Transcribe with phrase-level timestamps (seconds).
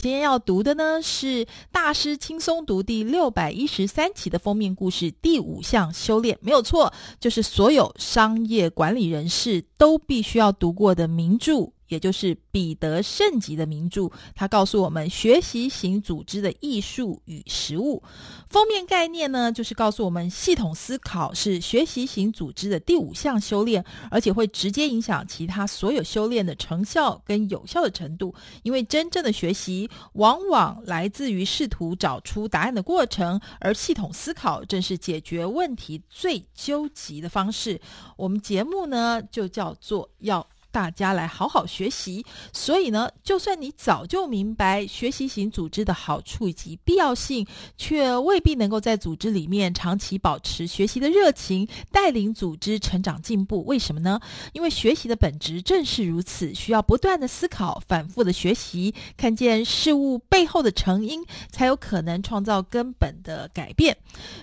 [0.00, 11.72] 今天要读的呢是《大师轻松读》第六百一十三期的封面故事，第五项修炼，没有错，就是所有商业管理人士都必须要读过的名著。
[11.88, 18.02] 也就是彼得圣吉的名著，他告诉我们学习型组织的艺术与实务。
[18.48, 28.34] 封面概念呢，就是告诉我们系统思考是学习型组织的第五项修炼，而且会直接影响其他所有修炼的成效跟有效的程度。
[28.62, 37.80] 因为真正的学习往往来自于试图找出答案的过程，而系统思考正是解决问题最究极的方式。
[38.16, 40.46] 我们节目呢，就叫做要。
[40.70, 47.46] 大家来好好学习，所以呢，就算你早就明白学习型组织的好处以及必要性，
[47.76, 53.64] 却未必能够在组织里面长期保持学习的热情，带领组织成长进步。
[53.64, 54.20] 为什么呢？
[54.52, 63.96] 因为学习的本质正是如此，需要不断的思考，反复的学习，看见事物背后的成因，才有可能创造根本的改变。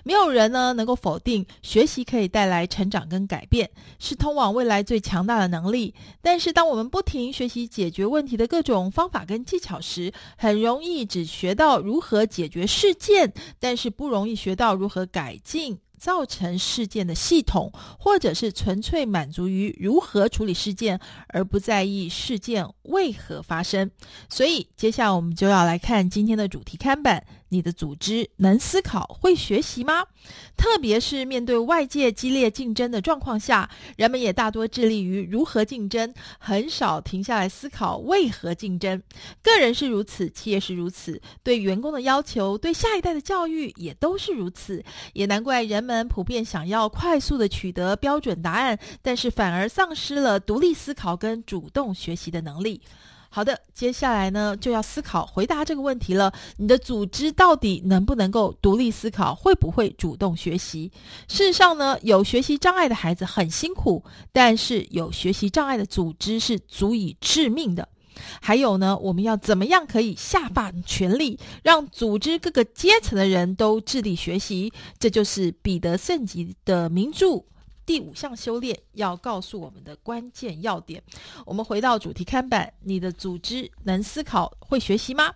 [0.04, 5.94] 没有人呢能够否定学习可以带来成长跟改变，是通往未来最强大的能力。
[6.26, 23.92] 但是，当我们不停学习解决问题的各种方法跟技巧时，很容易只学到如何解决事件，但是不容易学到如何改进造成事件的系统，或者是纯粹满足于如何处理事件，而不在意事件为何发生。
[24.28, 27.23] 所以，接下来我们就要来看今天的主题看板。
[27.50, 30.06] 你的组织能思考、会学习吗？
[30.58, 39.02] 特别是面对外界激烈竞争的状况下，人们也大多致力于如何竞争，很少停下来思考为何竞争。
[39.44, 44.84] 个人是如此，企业是如此，对员工的要求、对下一代的教育也都是如此。
[45.14, 52.82] 也难怪人们普遍想要快速地取得标准答案，但是反而丧失了独立思考跟主动学习的能力。
[53.36, 56.31] 好的，接下来呢，就要思考回答这个问题了。
[56.55, 60.89] 你的组织到底能不能够独立思考，会不会主动学习？
[61.27, 64.02] 事实上呢，有学习障碍的孩子很辛苦，
[64.32, 67.89] 但是有学习障碍的组织是足以致命的。
[68.42, 74.71] 还有呢，我们要怎么样可以下放权力，让组织各个阶层的人都致力学习？
[74.98, 77.43] 这就是彼得圣吉的名著。
[77.86, 81.04] 第五项修炼要告诉我们的关键要点。
[81.46, 85.34] 我们回到主题看板，你的组织能思考、会学习吗？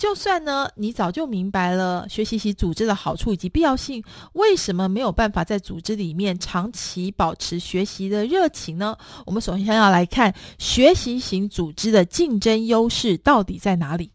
[0.00, 4.02] 就算呢，你早就明白了学习型组织的好处以及必要性，
[4.32, 8.96] 为什么没有办法在组织里面长期保持学习的热情呢？
[9.26, 14.10] 我们首先要来看学习型组织的竞争优势到底在哪里。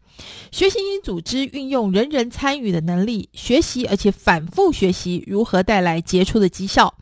[0.50, 6.92] 学习型组织运用人人参与的能力学习，而且反复学习，如何带来杰出的绩效？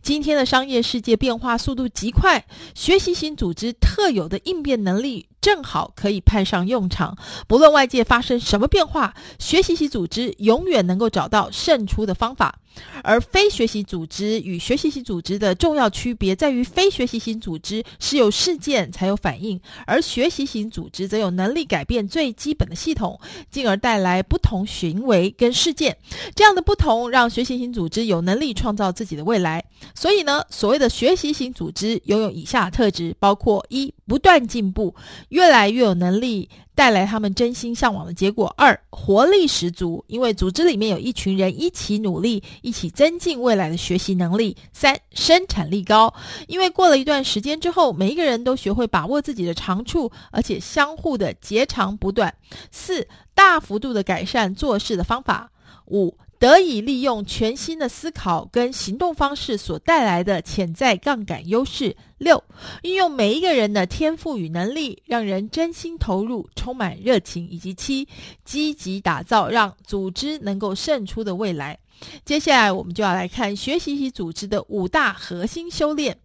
[0.00, 2.42] 今天的商业世界变化速度极快，
[2.74, 7.16] 学习型组织特有的应变能力正好可以派上用场。
[7.46, 12.58] 不论外界发生什么变化，学习型组织永远能够找到胜出的方法。
[13.02, 23.18] 而非学习组织与学习型组织的重要区别在于，非学习型组织是有事件才有反应，而学习型组织则有能力改变最基本的系统，
[23.50, 25.98] 进而带来不同行为跟事件。
[26.36, 29.62] 这样的不同让学习型组织有能力创造自己的未来。
[29.94, 34.94] 所以呢，所谓的学习型组织拥有以下特质，包括一、不断进步，
[35.30, 36.48] 越来越有能力。
[36.72, 38.46] 带来他们真心向往的结果。
[38.56, 44.56] 二、活力十足，因为组织里面有一群人一起努力，一起增进未来的学习能力。
[44.72, 46.14] 三、生产力高，
[46.46, 52.34] 因为过了一段时间之后，每一个人都学会把握自己的长处，而且相互的截长补短。
[52.70, 55.50] 四、大幅度的改善做事的方法。
[55.88, 61.94] 五、得以利用全新的思考跟行动方式所带来的潜在杠杆优势。
[62.16, 62.42] 六、
[62.82, 67.46] 运用每一个人的天赋与能力，让人真心投入，充满热情。
[67.50, 68.08] 以及七、
[68.42, 71.78] 积极打造让组织能够胜出的未来。
[72.24, 76.16] 接下来，我们就要来看学习型组织的五大核心修炼。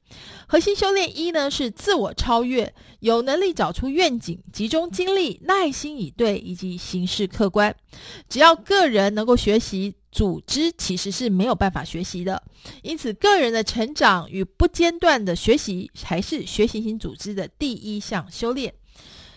[0.47, 7.75] 核心修炼一呢，是自我超越，有能力找出愿景，集中精力，耐心以对，以及行事客观。
[8.29, 9.93] 只要个人能够学习。
[10.15, 12.41] 组织其实是没有办法学习的，
[12.83, 18.73] 因此个人的成长与不间断的学习才是学习型组织的第一项修炼。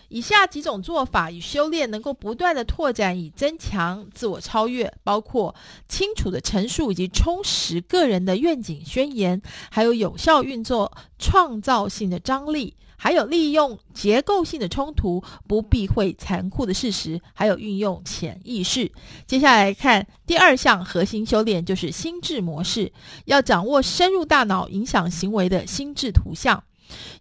[0.07, 5.53] 以下几种做法与修炼能够不断的拓展以增强自我超越，包括
[5.89, 12.77] 清楚的陈述以及充实个人的愿景宣言，还有有效运作创造性的张力。
[12.99, 18.91] 还有利用结构性的冲突，不避讳残酷的事实，还有运用潜意识。
[19.25, 22.91] 接下来看第二项核心修炼，就是心智模式，
[23.23, 26.61] 要掌握深入大脑影响行为的心智图像。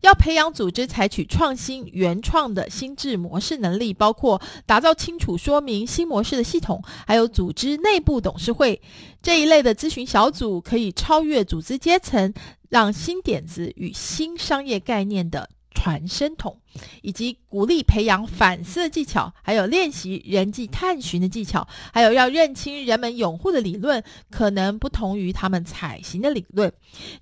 [0.00, 8.80] 要培养组织采取创新、原创的心智模式能力，包括打造清楚说明新模式的系统，还有组织内部董事会
[9.22, 12.32] 这一类的咨询小组，可以超越组织阶层，
[12.70, 15.50] 让新点子与新商业概念的。
[15.78, 16.56] 传声筒，
[17.02, 26.72] 以及鼓励培养反思的技巧，还有练习人际探寻的技巧，还有要认清人们拥护的理论可能不同于他们采行的理论。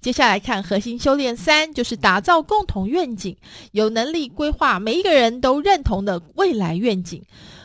[0.01, 3.37] 接下来看核心修炼三，就是打造共同愿景，
[3.73, 7.23] 有能力规划每一个人都认同的未来愿景。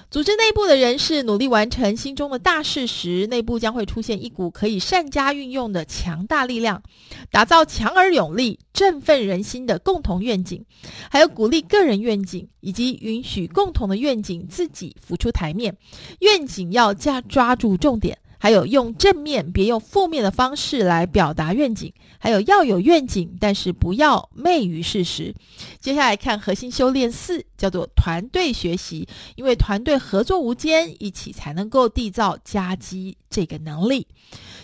[0.10, 6.84] 组织内部的人士努力完成心中的大事时，内部将会出现一股可以善加运用的强大力量，
[7.32, 10.66] 打造强而有力、振奋人心的共同愿景，
[11.10, 15.76] 还有鼓励个个人愿景，以及允许共同的愿景自己浮出台面。
[16.20, 18.18] 愿景要加抓住重点。
[18.42, 21.94] 还有用正面，别用负面的方式来表达愿景。
[22.18, 25.32] 还有要有愿景，但是不要昧于事实。
[25.80, 34.08] 接下来看核心修炼四，叫做团队学习，因为团队合作无间，一起才能够缔造夹击这个能力。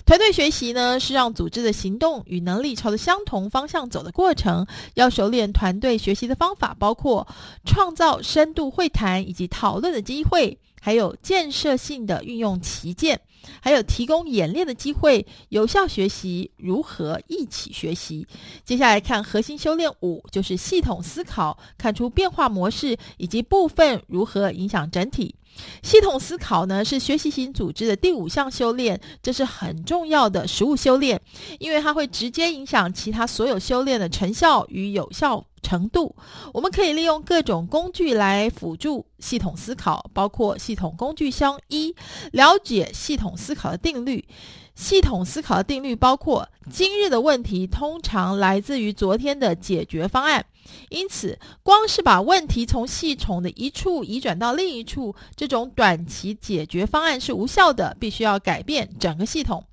[0.07, 4.65] 团队学习呢，是让组织的行动与能力朝着相同方向走的过程。
[4.95, 7.27] 要熟练团队学习的方法，包括
[7.63, 10.57] 创造深度会谈以及讨论的机会。
[10.81, 13.19] 还有建设性的运用旗舰，
[13.59, 18.25] 还有提供演练的机会，有效学习如何一起学习。
[18.63, 25.35] 接下来看核心修炼五，就是系统思考，看出变化模式以及部分如何影响整体。
[25.83, 31.21] 系统思考呢，是学习型组织的第五项修炼，这是很重要的实物修炼，
[31.59, 36.15] 因为它会直接影响其他所有修炼的成效与有效程度。
[36.53, 41.95] 我们可以利用各种工具来辅助系统思考，包括系统工具箱一，
[42.31, 44.25] 了解系统思考的定律。
[44.77, 50.45] 系统思考的定律包括：今日的问题通常来自于昨天的解决方案，
[50.89, 59.63] 因此，光是把问题从系统的一处移转到另一处，这种短期解决方案是无效的，必须要改变整个系统。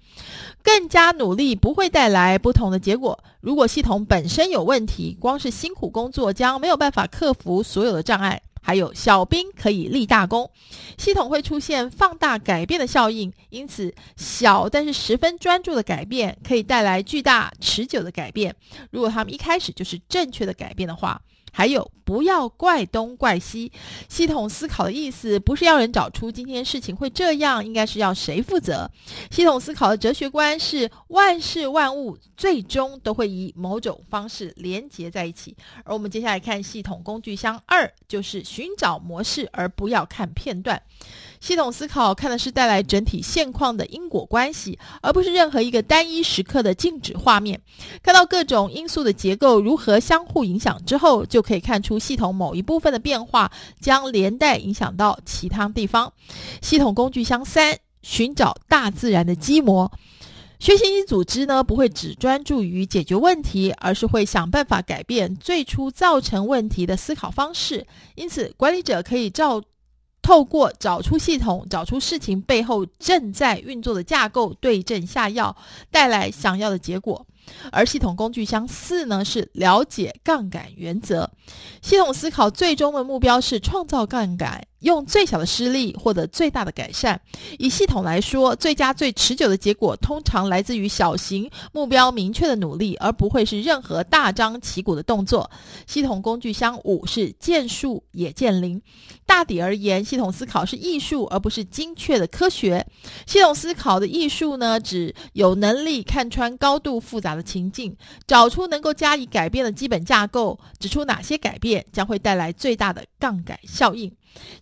[0.63, 3.23] 更加努力不会带来不同的结果。
[3.43, 8.41] 如果系统本身有问题，光是辛苦工作将没有办法克服所有的障碍。
[8.67, 10.51] 还有小兵可以立大功，
[10.97, 18.57] 系统会出现放大改变的效应，因此小但是十分专注的改变可以带来巨大持久的改变。
[18.91, 21.21] 如果他们一开始就是正确的改变的话。
[21.57, 23.71] 还有，不要怪东怪西。
[24.09, 28.91] 系统思考的意思不是要人找出今天事情会这样，应该是要谁负责。
[29.31, 35.57] 系统思考的哲学观是万事万物最终都会以某种方式连结在一起。
[35.85, 40.83] 而我们接下来看系统工具箱二，就是寻找模式，而不要看片段。
[41.41, 47.61] 系统思考看的是带来整体现况的因果关系，而不是任何一个单一时刻的静止画面。
[48.03, 56.13] 看到各种因素的结构如何相互影响之后，就可以看出系统某一部分的变化将连带影响到其他地方。
[56.63, 59.93] 系统工具箱三：寻找大自然的基模。
[60.59, 67.87] 学习型组织呢，不会只专注于解决问题，而是会想办法改变最初造成问题的思考方式。
[68.15, 69.63] 因此，管理者可以照。
[70.27, 75.55] 透过找出系统，找出事情背后正在运作的架构，对症下药，
[75.91, 77.27] 带来想要的结果。
[77.73, 81.31] 而系统工具箱四呢，是了解杠杆原则。
[81.83, 84.67] 系统思考最终的目标是创造杠杆。
[84.85, 87.21] 用最小的失力获得最大的改善。
[87.59, 95.51] 以系统来说，最佳最持久的结果通常来自于小型目标明确的努力，而不会是任何大张旗鼓的动作。
[95.87, 98.81] 系统工具箱五是见树也见林。
[99.27, 102.87] 大抵而言，系统思考是艺术，而不是精确的科学。
[103.27, 114.13] 系统思考的艺术呢，指有能力看穿高度复杂的情境，找出能够加以改变的基本架构，指出哪些改变将会带来最大的杠杆效应。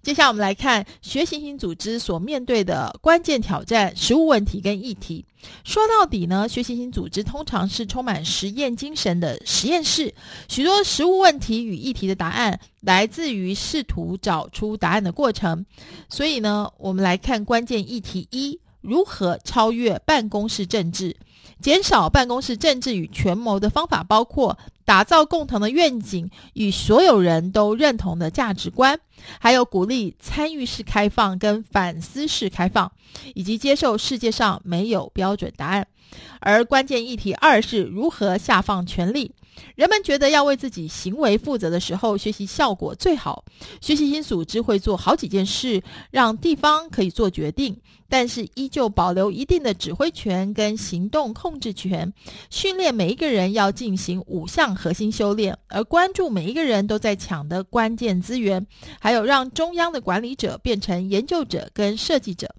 [0.03, 5.25] 接下来我们来看学习型组织所面对的关键挑战、实务问题跟议题。
[5.65, 10.15] 说到底呢，学习型组织通常是充满实验精神的实验室。
[10.49, 15.65] 许多实务问题与议题的答案来自于试图找出答案的过程。
[16.09, 21.17] 所以呢，我们来看关键议题一：如何超越办公室政治。
[21.63, 28.99] 减少办公室政治与权谋的方法包括打造共同的愿景与所有人都认同的价值观，
[29.39, 32.91] 还有鼓励参与式开放跟反思式开放，
[33.35, 35.87] 以及接受世界上没有标准答案。
[36.41, 39.31] 而关键议题二是如何下放权力。
[39.75, 43.45] 人们觉得要为自己行为负责的时候，学习效果最好。
[43.81, 47.77] 学习因组织会做好几件事，让地方可以做决定。
[48.09, 52.13] 但是依旧保留一定的指挥权跟行动控制权。
[52.51, 58.67] 训练每一个人要进行五项核心修炼，而关注每一个人都在抢的关键资源，
[59.01, 62.55] 还有让中央的管理者变成研究者跟设计者。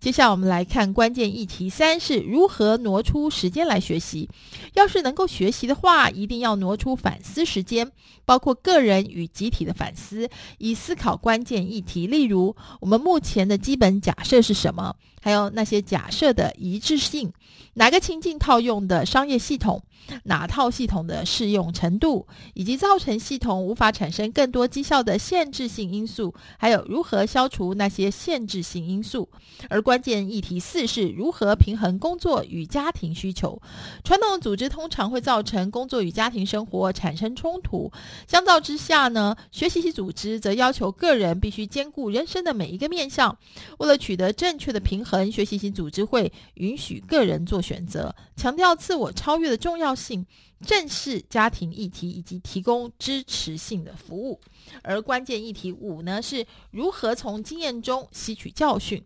[0.00, 4.28] 接下来我们来看关键议题三，是如何挪出时间来学习。
[4.74, 7.90] 要是能够学习的话，一定要挪出反思时间，
[8.24, 10.28] 包括个人与集体的反思，
[10.58, 12.06] 以思考关键议题。
[12.06, 14.94] 例如，我们目前的基本假设是什么？
[15.20, 17.32] 还有那些假设的一致性，
[17.74, 19.82] 哪个情境套用的商业系统，
[20.24, 29.28] 哪套系统的适用程度，以及造成系统无法产生更多绩效的限制性因素，还有如何消除那些限制性因素。
[29.68, 33.60] 而关键议题四是如何平衡工作与家庭需求。
[34.04, 37.90] 传统组织通常会造成工作与家庭生活产生冲突，
[38.26, 43.36] 相较之下呢，学习型组织则要求个人必须兼顾人生的每一个面向，
[43.78, 45.26] 为了取得正确的平衡。
[45.30, 50.26] 学习型组织会允许个人做选择，强调自我超越的重要要性，
[50.66, 54.40] 正视家庭议题以及提供支持性的服务。
[54.82, 59.00] 而关键议题五呢，是如何从经验中吸取教训。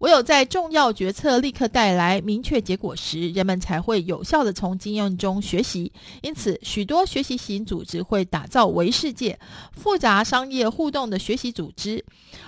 [0.00, 5.90] 唯有在重要决策立刻带来明确结果时，人们才会有效地从经验中学习。
[6.22, 9.38] 因此，许多学习型组织会打造为世界、
[9.72, 12.04] 复杂商业互动的学习组织。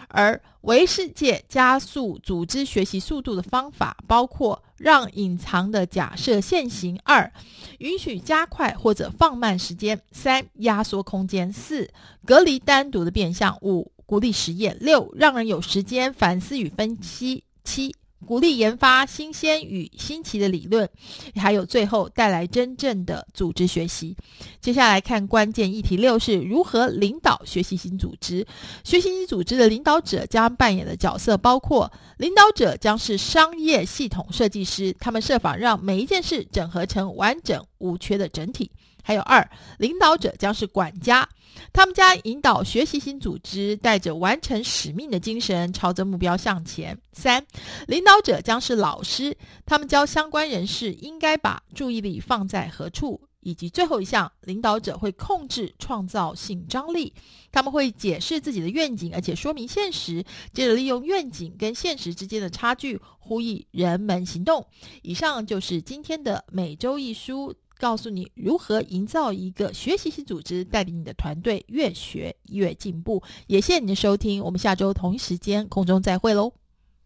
[0.09, 7.31] 而为世界加速组织学习速度的方法，包括让隐藏的假设现行；二，
[7.79, 11.91] 允许加快或者放慢时间；三，压缩空间；四，
[12.25, 17.95] 隔离单独的变相；五，鼓励实验；六，让人有时间反思与分析；七。
[18.27, 20.89] 鼓励研发新鲜与新奇的理论，
[21.37, 24.17] 还有最后带来真正的组织学习。
[24.61, 28.47] 接下来看关键议题六是如何领导学习型组织。
[28.85, 38.71] 学习型组织的领导者将扮演的角色包括：领导者将是商业系统设计师，他们设法让每一件事整合成完整无缺的整体。
[39.02, 41.28] 还有二，领导者将是管家，
[41.73, 46.99] 他们将引导学习型组织带着完成使命的精神，朝着目标向前。
[47.12, 47.47] 三，
[47.87, 53.21] 领导者将是老师，他们教相关人士应该把注意力放在何处。
[53.42, 57.14] 以及最后一项，领导者会控制创造性张力，
[57.50, 64.66] 他们会解释自己的愿景，而且说明现实，接着利用愿景跟现实之间的差距，呼吁人们行动。
[65.00, 67.54] 以上就是今天的每周一书。
[67.81, 73.23] 告诉你如何营造一个学习型组织，带领你的团队越学越进步。
[73.47, 76.53] 也谢谢你的收听，我们下周同一时间空中再会喽。